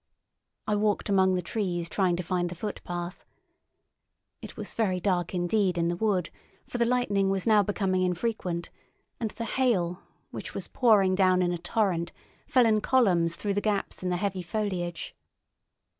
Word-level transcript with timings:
I 0.67 0.75
walked 0.75 1.09
among 1.09 1.35
the 1.35 1.43
trees 1.43 1.87
trying 1.87 2.15
to 2.15 2.23
find 2.23 2.49
the 2.49 2.55
footpath. 2.55 3.23
It 4.41 4.57
was 4.57 4.73
very 4.73 4.99
dark 4.99 5.35
indeed 5.35 5.77
in 5.77 5.89
the 5.89 5.95
wood, 5.95 6.31
for 6.65 6.79
the 6.79 6.87
lightning 6.87 7.29
was 7.29 7.45
now 7.45 7.61
becoming 7.61 8.01
infrequent, 8.01 8.71
and 9.19 9.29
the 9.29 9.45
hail, 9.45 10.01
which 10.31 10.55
was 10.55 10.67
pouring 10.67 11.13
down 11.13 11.43
in 11.43 11.51
a 11.53 11.59
torrent, 11.59 12.13
fell 12.47 12.65
in 12.65 12.81
columns 12.81 13.35
through 13.35 13.53
the 13.53 13.61
gaps 13.61 14.01
in 14.01 14.09
the 14.09 14.17
heavy 14.17 14.41
foliage. 14.41 15.15